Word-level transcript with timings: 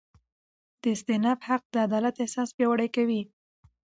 د 0.81 0.83
استیناف 0.95 1.39
حق 1.49 1.63
د 1.73 1.75
عدالت 1.87 2.15
احساس 2.19 2.49
پیاوړی 2.57 2.89
کوي. 2.95 3.21